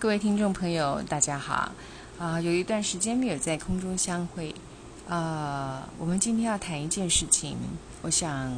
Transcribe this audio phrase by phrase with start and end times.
[0.00, 1.72] 各位听众朋友，大家好！
[2.20, 4.54] 啊，有一段时间没有在空中相会，
[5.08, 7.56] 啊，我们今天要谈一件事情。
[8.02, 8.52] 我想，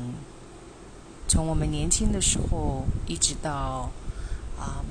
[1.26, 3.90] 从我们年轻的时候一直到
[4.58, 4.84] 啊，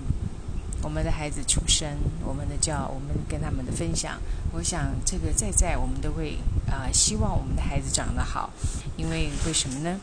[0.82, 1.88] 我们的孩子出生，
[2.26, 4.20] 我们的教，我们跟他们的分享，
[4.54, 8.50] 我想这个在在我们都会啊，希望我们的孩子长得好，
[8.98, 10.02] 因为为什么呢？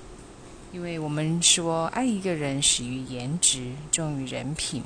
[0.73, 4.85] 因为我们说，爱一个人始于颜值，重于人品。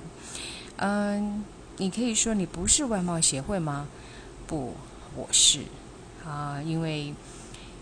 [0.82, 1.44] 嗯，
[1.76, 3.86] 你可以说你不是外貌协会吗？
[4.46, 4.72] 不，
[5.14, 5.61] 我是
[6.26, 7.12] 啊，因为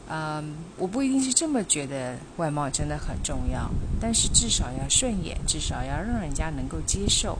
[0.08, 3.70] 嗯，我不一定是这么觉得，外貌真的很重要，
[4.00, 7.38] 但是至少要顺眼，至少要让人家能够接受。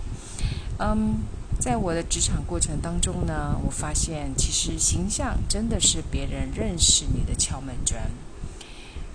[0.79, 1.17] 嗯，
[1.59, 8.01] 在我的职场过程当中呢，我发现其实形象真的是别人认识你的敲门砖。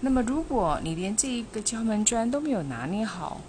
[0.01, 3.39] 那么，如果你连这一个敲门砖都没有拿捏好，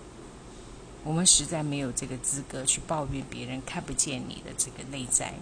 [1.05, 5.35] 我们实在没有这个资格去抱怨别人看不见你的这个内在。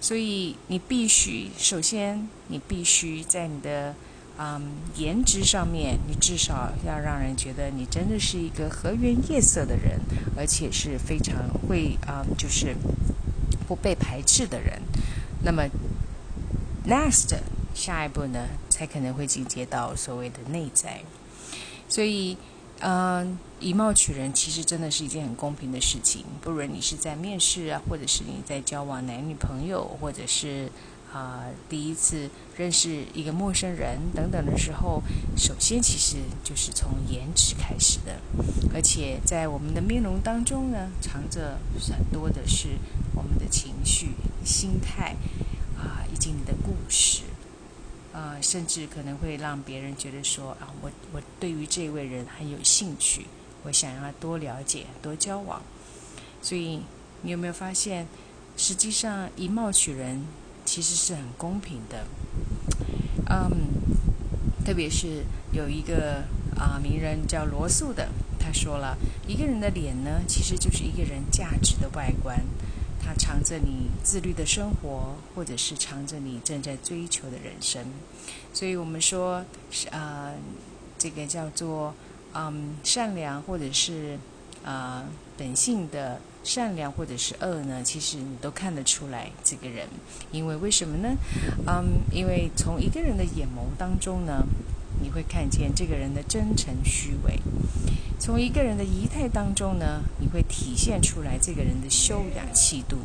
[0.00, 3.94] 所以，你必须首先，你必须在你的
[4.38, 10.00] 嗯颜值上面，你至少要让人觉得你真的是一个和颜悦色的人，
[10.36, 11.36] 而且是非常
[11.68, 12.74] 会啊，就是
[13.68, 14.80] 不被排斥的人。
[15.44, 15.68] 那么
[16.88, 17.36] ，next
[17.74, 18.46] 下一步呢？
[18.70, 21.02] 才可能会进阶到所谓的内在，
[21.86, 22.38] 所以，
[22.82, 26.24] 嗯，以貌取人其实真的是一件很公平的事情。
[26.40, 30.70] 不论你是在面试啊，或者是你在交往男女朋友，或者是
[31.12, 35.02] 啊第一次认识一个陌生人等等的时候，
[35.36, 38.16] 首先其实就是从颜值开始的。
[38.72, 41.58] 而且在我们的面容当中呢，藏着
[41.92, 42.78] 很多的是
[43.14, 45.16] 我们的情绪、心态
[45.76, 47.24] 啊，以及你的故事。
[48.12, 53.26] 呃，甚至可能会让别人觉得说啊，我我对于这位人很有兴趣，
[53.62, 55.62] 我想要多了解、多交往。
[56.42, 56.82] 所以
[57.22, 58.06] 你有没有发现，
[58.56, 60.24] 实际上以貌取人
[60.64, 62.06] 其实是很公平的。
[63.28, 63.50] 嗯，
[64.64, 66.24] 特别是有一个
[66.56, 68.08] 啊名人叫罗素的，
[68.40, 68.96] 他说了
[69.28, 72.40] 一个人的脸呢，其实就是一个人价值的外观。
[73.02, 77.84] 它藏着你自律的生活，或者是藏着你正在追求的人生。
[78.52, 79.44] 所以我们说，
[79.90, 80.34] 呃，
[80.98, 81.94] 这个叫做
[82.34, 84.18] 嗯善良，或者是
[84.64, 85.04] 啊
[85.36, 87.82] 本性的善良，或者是恶呢？
[87.82, 89.88] 其实你都看得出来这个人，
[90.30, 91.16] 因为为什么呢？
[91.66, 94.44] 嗯，因为从一个人的眼眸当中呢，
[95.00, 97.38] 你会看见这个人的真诚虚伪。
[98.18, 102.98] 从一个人的仪态当中呢，你会体现出来这个人的修养气度；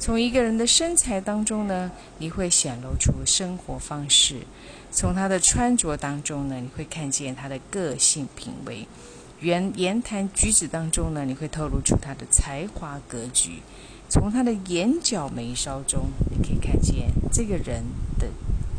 [0.00, 4.38] 从一个人的身材当中呢，你会显露出生活方式；
[4.90, 8.86] 从他的穿着当中呢，你会看见他的个性品味；
[9.40, 13.60] 言言谈举止当中呢，你会透露出他的才华格局；
[14.08, 17.84] 从他的眼角眉梢中，你可以看见这个人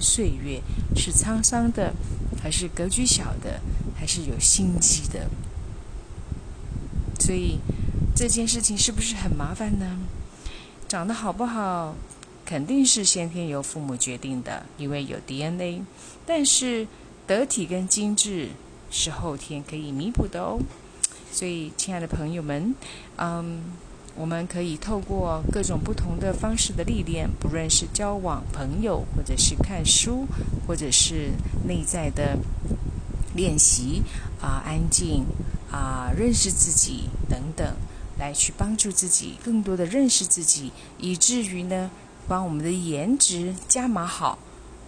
[0.01, 0.61] 岁月
[0.95, 1.93] 是沧桑的，
[2.41, 3.61] 还是格局小的，
[3.95, 5.29] 还是有心机的。
[7.19, 7.59] 所以
[8.15, 9.99] 这件事情是不是很麻烦呢？
[10.87, 11.95] 长得好不好，
[12.43, 15.83] 肯定是先天由父母决定的，因为有 DNA。
[16.25, 16.87] 但是
[17.27, 18.49] 得体跟精致
[18.89, 20.59] 是后天可以弥补的哦。
[21.31, 22.75] 所以，亲爱的朋友们，
[23.17, 23.63] 嗯，
[24.15, 30.25] 我们可以透过各种不同的方式的历练，不论是交往朋友，或者是看书，
[30.67, 31.31] 或者是
[31.67, 32.37] 内在的
[33.35, 34.03] 练习
[34.41, 35.25] 啊，安静。
[35.71, 37.65] 啊，认识自己等等，
[38.19, 41.89] 来去帮助自己更多的认识自己，以至于呢，
[42.27, 44.37] 把我们的颜值加码好。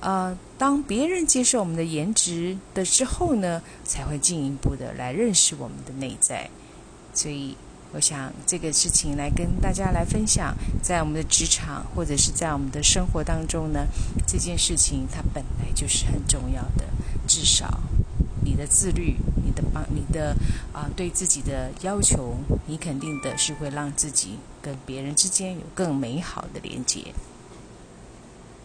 [0.02, 6.50] 呃，当别人接受我们的颜值的之后呢，才会进一步的来认识我们的内在。
[7.14, 7.56] 所以，
[7.94, 13.86] 我想这个事情来跟大家来分享，在我们的职场或者是在我们的生活当中呢，
[14.28, 16.86] 这件事情它本来就是很重要的，
[17.28, 17.80] 至少。
[18.46, 19.16] 你的自律，
[19.46, 20.36] 你的帮，你的
[20.74, 22.36] 啊，对自己的要求，
[22.68, 27.14] 你肯定的是会让自己跟别人之间有更美好的连接。